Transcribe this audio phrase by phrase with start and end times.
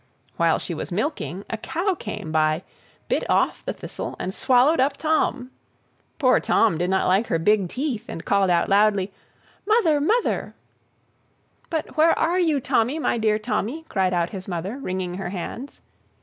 [0.35, 2.63] While she was milking, a cow came by,
[3.07, 5.51] bit off the thistle, and swallowed up Tom.
[6.17, 9.11] Poor Tom did not like her big teeth, and called out loudly,
[9.67, 10.55] "Mother, mother!"
[11.69, 15.81] "But where are you, Tommy, my dear Tommy?" cried out his mother, wringing her hands.